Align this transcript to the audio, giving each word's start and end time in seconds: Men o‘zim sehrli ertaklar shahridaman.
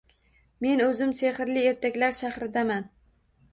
Men 0.65 0.81
o‘zim 0.85 1.11
sehrli 1.19 1.67
ertaklar 1.73 2.19
shahridaman. 2.23 2.91